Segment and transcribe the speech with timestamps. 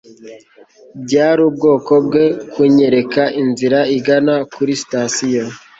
[1.03, 5.43] byari ubwoko bwe kunyereka inzira igana kuri sitasiyo